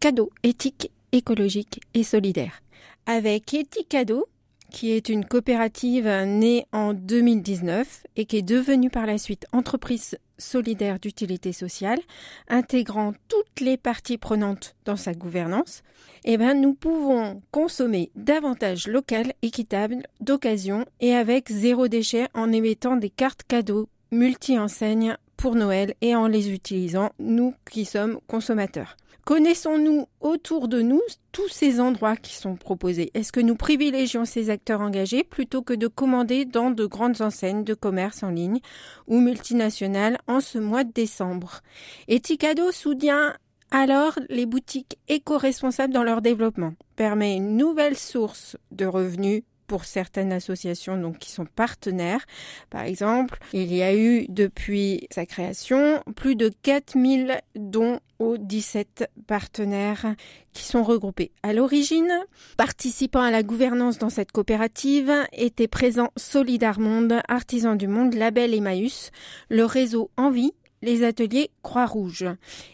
cadeau 0.00 0.30
éthique, 0.42 0.90
écologique 1.12 1.80
et 1.94 2.02
solidaire. 2.02 2.62
Avec 3.06 3.54
Eticado, 3.54 4.26
qui 4.70 4.90
est 4.90 5.08
une 5.08 5.24
coopérative 5.24 6.08
née 6.26 6.66
en 6.72 6.92
2019 6.92 8.06
et 8.16 8.26
qui 8.26 8.38
est 8.38 8.42
devenue 8.42 8.90
par 8.90 9.06
la 9.06 9.18
suite 9.18 9.46
entreprise 9.52 10.18
solidaire 10.38 10.98
d'utilité 10.98 11.52
sociale, 11.52 12.00
intégrant 12.48 13.14
toutes 13.28 13.60
les 13.60 13.76
parties 13.76 14.18
prenantes 14.18 14.76
dans 14.84 14.96
sa 14.96 15.14
gouvernance, 15.14 15.82
eh 16.24 16.36
ben, 16.36 16.60
nous 16.60 16.74
pouvons 16.74 17.40
consommer 17.52 18.10
davantage 18.16 18.86
local, 18.86 19.32
équitable, 19.42 20.02
d'occasion 20.20 20.84
et 21.00 21.14
avec 21.14 21.50
zéro 21.50 21.88
déchet 21.88 22.26
en 22.34 22.52
émettant 22.52 22.96
des 22.96 23.10
cartes 23.10 23.44
cadeaux 23.44 23.88
multi-enseignes 24.10 25.16
Noël 25.54 25.94
et 26.00 26.16
en 26.16 26.26
les 26.26 26.50
utilisant, 26.50 27.10
nous 27.18 27.54
qui 27.70 27.84
sommes 27.84 28.18
consommateurs. 28.26 28.96
Connaissons-nous 29.26 30.06
autour 30.20 30.68
de 30.68 30.80
nous 30.82 31.02
tous 31.32 31.48
ces 31.48 31.80
endroits 31.80 32.16
qui 32.16 32.34
sont 32.36 32.54
proposés? 32.54 33.10
Est-ce 33.14 33.32
que 33.32 33.40
nous 33.40 33.56
privilégions 33.56 34.24
ces 34.24 34.50
acteurs 34.50 34.80
engagés 34.80 35.24
plutôt 35.24 35.62
que 35.62 35.74
de 35.74 35.88
commander 35.88 36.44
dans 36.44 36.70
de 36.70 36.86
grandes 36.86 37.22
enseignes 37.22 37.64
de 37.64 37.74
commerce 37.74 38.22
en 38.22 38.30
ligne 38.30 38.60
ou 39.08 39.18
multinationales 39.18 40.18
en 40.28 40.40
ce 40.40 40.58
mois 40.58 40.84
de 40.84 40.92
décembre? 40.92 41.62
Eticado 42.06 42.70
soutient 42.70 43.34
alors 43.72 44.16
les 44.28 44.46
boutiques 44.46 44.96
éco-responsables 45.08 45.92
dans 45.92 46.04
leur 46.04 46.22
développement, 46.22 46.74
permet 46.94 47.36
une 47.36 47.56
nouvelle 47.56 47.96
source 47.96 48.56
de 48.70 48.86
revenus 48.86 49.42
pour 49.66 49.84
certaines 49.84 50.32
associations 50.32 50.96
donc 50.96 51.18
qui 51.18 51.30
sont 51.30 51.46
partenaires. 51.46 52.24
Par 52.70 52.82
exemple, 52.82 53.38
il 53.52 53.74
y 53.74 53.82
a 53.82 53.94
eu 53.94 54.26
depuis 54.28 55.06
sa 55.10 55.26
création 55.26 56.02
plus 56.14 56.36
de 56.36 56.50
4000 56.62 57.40
dons 57.54 58.00
aux 58.18 58.38
17 58.38 59.10
partenaires 59.26 60.14
qui 60.52 60.64
sont 60.64 60.82
regroupés. 60.82 61.32
À 61.42 61.52
l'origine, 61.52 62.12
participant 62.56 63.20
à 63.20 63.30
la 63.30 63.42
gouvernance 63.42 63.98
dans 63.98 64.10
cette 64.10 64.32
coopérative 64.32 65.12
étaient 65.32 65.68
présents 65.68 66.12
Solidar 66.16 66.80
Monde, 66.80 67.20
Artisans 67.28 67.76
du 67.76 67.88
Monde, 67.88 68.14
Label 68.14 68.54
Emmaüs, 68.54 69.10
le 69.50 69.64
réseau 69.64 70.10
Envie, 70.16 70.52
les 70.82 71.04
ateliers 71.04 71.50
Croix-Rouge. 71.62 72.26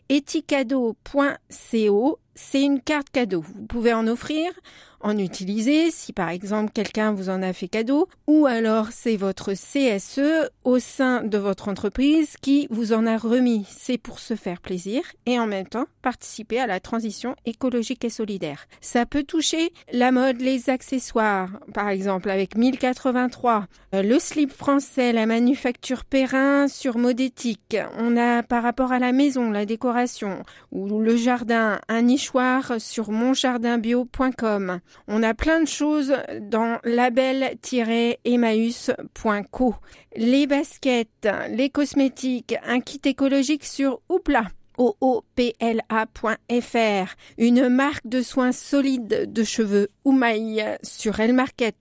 Eticado.co, 0.08 2.18
c'est 2.34 2.62
une 2.62 2.80
carte 2.80 3.11
cadeau. 3.11 3.41
Vous 3.41 3.66
pouvez 3.66 3.94
en 3.94 4.06
offrir 4.06 4.52
en 5.02 5.19
utiliser 5.19 5.91
si 5.91 6.12
par 6.12 6.28
exemple 6.28 6.72
quelqu'un 6.72 7.12
vous 7.12 7.28
en 7.28 7.42
a 7.42 7.52
fait 7.52 7.69
cadeau 7.69 8.08
ou 8.27 8.47
alors 8.47 8.88
c'est 8.91 9.16
votre 9.16 9.52
CSE 9.52 10.50
au 10.64 10.78
sein 10.78 11.22
de 11.22 11.38
votre 11.38 11.69
entreprise 11.69 12.36
qui 12.41 12.66
vous 12.70 12.92
en 12.92 13.06
a 13.06 13.19
remis. 13.19 13.66
C'est 13.69 13.98
pour 13.98 14.19
se 14.19 14.34
faire 14.34 14.60
plaisir 14.60 15.03
et 15.27 15.38
en 15.38 15.47
même 15.47 15.66
temps 15.66 15.86
participer 16.03 16.58
à 16.58 16.66
la 16.66 16.80
transition 16.80 17.36
écologique 17.44 18.05
et 18.05 18.10
solidaire. 18.10 18.66
Ça 18.80 19.06
peut 19.06 19.25
toucher 19.25 19.72
la 19.92 20.12
mode, 20.12 20.41
les 20.41 20.70
accessoires, 20.70 21.50
par 21.75 21.88
exemple 21.88 22.30
avec 22.30 22.56
1083, 22.56 23.66
euh, 23.94 24.03
le 24.03 24.19
slip 24.19 24.53
français, 24.53 25.12
la 25.12 25.26
manufacture 25.26 26.04
Perrin 26.04 26.69
sur 26.69 26.99
mode 26.99 27.20
éthique. 27.20 27.76
On 27.99 28.16
a 28.16 28.43
par 28.43 28.62
rapport 28.62 28.93
à 28.93 28.99
la 28.99 29.12
maison, 29.12 29.50
la 29.50 29.66
décoration 29.66 30.43
ou 30.70 31.00
le 31.00 31.16
jardin, 31.16 31.81
un 31.88 32.09
sur 32.78 33.10
monjardinbio.com. 33.10 34.81
On 35.09 35.22
a 35.22 35.34
plein 35.34 35.60
de 35.60 35.69
choses 35.69 36.15
dans 36.41 36.78
label-emmaüs.co. 36.84 39.75
Les 40.16 40.47
baskets, 40.47 41.28
les 41.50 41.69
cosmétiques, 41.71 42.55
un 42.65 42.81
kit 42.81 43.00
écologique 43.05 43.65
sur 43.65 44.00
Oupla 44.09 44.44
oopla.fr, 44.78 45.37
une 47.38 47.69
marque 47.69 48.06
de 48.06 48.22
soins 48.22 48.53
solides 48.53 49.32
de 49.32 49.44
cheveux 49.44 49.88
Oumaï 50.05 50.78
sur 50.82 51.21
El 51.21 51.34
Market, 51.34 51.77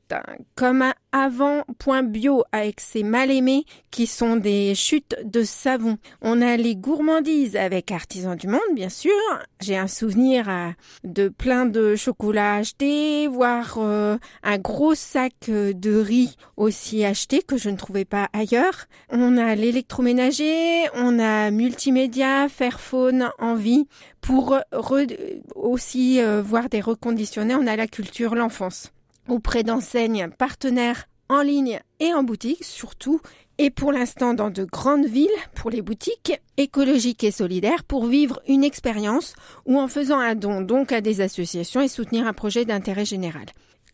comme 0.56 0.82
un 0.82 0.94
avant.bio 1.12 2.44
avec 2.52 2.80
ses 2.80 3.04
mal 3.04 3.32
aimés 3.32 3.66
qui 3.92 4.08
sont 4.08 4.36
des 4.36 4.76
chutes 4.76 5.16
de 5.24 5.44
savon. 5.44 5.98
On 6.22 6.42
a 6.42 6.58
les 6.58 6.76
gourmandises 6.76 7.56
avec 7.56 7.92
Artisans 7.92 8.36
du 8.36 8.48
Monde, 8.48 8.60
bien 8.74 8.90
sûr. 8.90 9.12
J'ai 9.60 9.78
un 9.78 9.88
souvenir 9.88 10.50
euh, 10.50 10.70
de 11.04 11.30
plein 11.30 11.66
de 11.66 11.96
chocolats 11.96 12.56
achetés, 12.56 13.28
voire 13.28 13.76
euh, 13.78 14.18
un 14.44 14.58
gros 14.58 14.96
sac 14.96 15.34
euh, 15.50 15.74
de 15.74 15.96
riz 15.96 16.36
aussi 16.58 17.04
acheté 17.04 17.42
que 17.42 17.58
je 17.58 17.70
ne 17.70 17.78
trouvais 17.78 18.06
pas 18.06 18.30
ailleurs. 18.34 18.86
On 19.10 19.38
a 19.38 19.56
l'électroménager, 19.56 20.88
on 20.96 21.20
a 21.20 21.52
multimédia, 21.52 22.48
Fairphone, 22.50 23.30
Envie 23.40 23.88
pour 24.22 24.58
aussi 25.56 26.22
voir 26.44 26.70
des 26.70 26.80
reconditionnés. 26.80 27.56
On 27.56 27.66
a 27.66 27.76
la 27.76 27.88
culture, 27.88 28.36
l'enfance 28.36 28.92
auprès 29.28 29.64
d'enseignes 29.64 30.30
partenaires 30.38 31.08
en 31.30 31.42
ligne 31.42 31.80
et 32.00 32.14
en 32.14 32.24
boutique 32.24 32.64
surtout, 32.64 33.22
et 33.58 33.70
pour 33.70 33.92
l'instant 33.92 34.34
dans 34.34 34.50
de 34.50 34.66
grandes 34.66 35.06
villes 35.06 35.30
pour 35.56 35.70
les 35.70 35.82
boutiques 35.82 36.34
écologiques 36.58 37.24
et 37.24 37.32
solidaires 37.32 37.84
pour 37.84 38.06
vivre 38.06 38.42
une 38.48 38.64
expérience 38.64 39.34
ou 39.66 39.80
en 39.80 39.88
faisant 39.88 40.20
un 40.20 40.36
don 40.36 40.62
donc 40.62 40.92
à 40.92 41.00
des 41.00 41.22
associations 41.22 41.82
et 41.82 41.88
soutenir 41.88 42.28
un 42.28 42.34
projet 42.34 42.66
d'intérêt 42.66 43.06
général. 43.06 43.46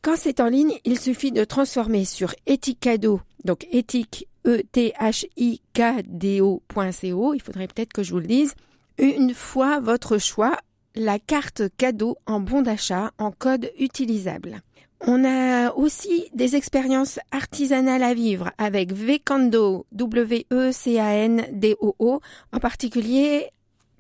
Quand 0.02 0.16
c'est 0.16 0.40
en 0.40 0.48
ligne, 0.48 0.74
il 0.86 1.00
suffit 1.00 1.32
de 1.32 1.44
transformer 1.44 2.06
sur 2.06 2.34
Etikado, 2.46 3.22
donc 3.44 3.68
éthique 3.72 4.28
e 4.46 4.62
t 4.72 4.94
h 4.98 5.26
i 5.36 5.62
k 5.74 6.04
d 6.06 6.40
o.co, 6.42 7.34
il 7.34 7.42
faudrait 7.42 7.68
peut-être 7.68 7.94
que 7.94 8.04
je 8.04 8.14
vous 8.14 8.20
le 8.20 8.28
dise, 8.28 8.54
une 8.98 9.34
fois 9.34 9.80
votre 9.80 10.18
choix, 10.18 10.58
la 10.96 11.20
carte 11.20 11.64
cadeau 11.78 12.16
en 12.26 12.40
bon 12.40 12.62
d'achat 12.62 13.12
en 13.18 13.32
code 13.32 13.70
utilisable. 13.78 14.62
On 15.02 15.24
a 15.24 15.74
aussi 15.74 16.26
des 16.34 16.56
expériences 16.56 17.20
artisanales 17.32 18.02
à 18.02 18.16
vivre 18.16 18.50
avec 18.58 18.94
Vecando, 18.94 19.86
W-E-C-A-N-D-O-O, 19.92 22.22
en 22.52 22.60
particulier 22.60 23.52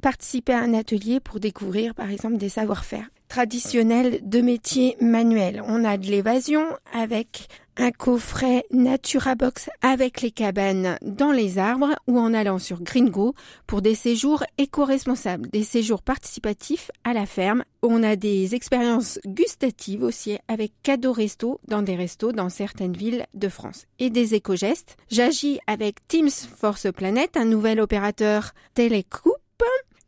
participer 0.01 0.53
à 0.53 0.61
un 0.61 0.73
atelier 0.73 1.19
pour 1.19 1.39
découvrir 1.39 1.93
par 1.93 2.09
exemple 2.09 2.37
des 2.37 2.49
savoir-faire 2.49 3.07
traditionnels 3.27 4.19
de 4.23 4.41
métiers 4.41 4.97
manuels. 5.01 5.63
On 5.65 5.83
a 5.83 5.97
de 5.97 6.07
l'évasion 6.07 6.65
avec 6.93 7.47
un 7.79 7.91
coffret 7.91 8.65
Naturabox 8.71 9.69
avec 9.81 10.21
les 10.21 10.31
cabanes 10.31 10.97
dans 11.01 11.31
les 11.31 11.59
arbres 11.59 11.95
ou 12.07 12.19
en 12.19 12.33
allant 12.33 12.59
sur 12.59 12.81
Gringo 12.81 13.35
pour 13.67 13.81
des 13.81 13.95
séjours 13.95 14.43
éco-responsables, 14.57 15.49
des 15.49 15.63
séjours 15.63 16.01
participatifs 16.01 16.89
à 17.03 17.13
la 17.13 17.25
ferme. 17.25 17.63
On 17.83 18.03
a 18.03 18.15
des 18.15 18.55
expériences 18.55 19.19
gustatives 19.25 20.03
aussi 20.03 20.37
avec 20.47 20.73
cadeau 20.83 21.11
resto 21.11 21.59
dans 21.67 21.83
des 21.83 21.95
restos 21.95 22.31
dans 22.31 22.49
certaines 22.49 22.97
villes 22.97 23.25
de 23.33 23.49
France 23.49 23.85
et 23.99 24.09
des 24.09 24.33
éco-gestes. 24.33 24.97
J'agis 25.09 25.59
avec 25.67 26.07
Teams 26.07 26.29
Force 26.29 26.91
Planète, 26.91 27.37
un 27.37 27.45
nouvel 27.45 27.79
opérateur 27.79 28.53
télécoupe 28.73 29.35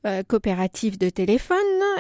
euh, 0.06 0.24
coopérative 0.24 0.98
de 0.98 1.10
téléphone 1.10 1.58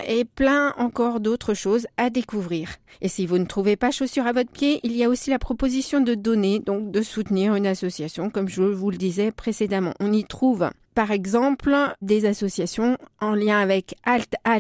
et 0.07 0.25
plein 0.25 0.73
encore 0.77 1.19
d'autres 1.19 1.53
choses 1.53 1.87
à 1.97 2.09
découvrir. 2.09 2.75
Et 3.01 3.07
si 3.07 3.25
vous 3.25 3.37
ne 3.37 3.45
trouvez 3.45 3.75
pas 3.75 3.91
chaussures 3.91 4.27
à 4.27 4.33
votre 4.33 4.51
pied, 4.51 4.79
il 4.83 4.95
y 4.95 5.03
a 5.03 5.09
aussi 5.09 5.29
la 5.29 5.39
proposition 5.39 6.01
de 6.01 6.15
donner, 6.15 6.59
donc 6.59 6.91
de 6.91 7.01
soutenir 7.01 7.55
une 7.55 7.67
association, 7.67 8.29
comme 8.29 8.49
je 8.49 8.63
vous 8.63 8.91
le 8.91 8.97
disais 8.97 9.31
précédemment. 9.31 9.93
On 9.99 10.11
y 10.11 10.23
trouve 10.23 10.69
par 10.99 11.11
exemple 11.11 11.73
des 12.01 12.25
associations 12.25 12.97
en 13.21 13.33
lien 13.33 13.57
avec 13.57 13.95
Alt 14.03 14.33
à 14.43 14.57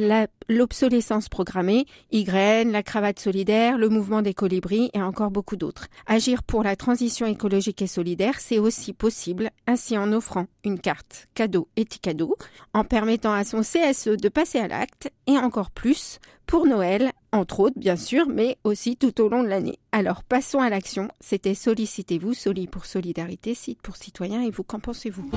l'obsolescence 0.47 1.27
programmée, 1.27 1.85
YN, 2.13 2.71
la 2.71 2.81
cravate 2.81 3.19
solidaire, 3.19 3.77
le 3.77 3.89
mouvement 3.89 4.21
des 4.21 4.33
colibris 4.33 4.89
et 4.93 5.01
encore 5.01 5.31
beaucoup 5.31 5.57
d'autres. 5.57 5.87
Agir 6.07 6.43
pour 6.43 6.63
la 6.63 6.77
transition 6.77 7.25
écologique 7.25 7.81
et 7.81 7.87
solidaire, 7.87 8.39
c'est 8.39 8.57
aussi 8.57 8.93
possible, 8.93 9.49
ainsi 9.67 9.97
en 9.97 10.13
offrant 10.13 10.45
une 10.63 10.79
carte 10.79 11.27
cadeau 11.33 11.67
et 11.75 11.83
cadeau, 11.83 12.37
en 12.73 12.85
permettant 12.85 13.33
à 13.33 13.43
son 13.43 13.59
CSE 13.59 14.15
de 14.15 14.29
passer 14.29 14.59
à 14.59 14.69
l'acte 14.69 15.11
et 15.27 15.37
encore 15.37 15.71
plus 15.71 16.19
pour 16.47 16.67
Noël, 16.67 17.11
entre 17.33 17.59
autres 17.59 17.77
bien 17.77 17.97
sûr, 17.97 18.29
mais 18.29 18.57
aussi 18.63 18.95
tout 18.95 19.19
au 19.19 19.27
long 19.27 19.43
de 19.43 19.49
l'année. 19.49 19.77
Alors 19.91 20.23
passons 20.23 20.59
à 20.59 20.69
l'action. 20.69 21.09
C'était 21.19 21.53
Sollicitez-vous, 21.53 22.33
Soli 22.33 22.67
pour 22.67 22.85
Solidarité, 22.85 23.55
site 23.55 23.81
pour 23.81 23.97
citoyens 23.97 24.41
et 24.41 24.51
vous, 24.51 24.63
qu'en 24.63 24.79
pensez-vous? 24.79 25.29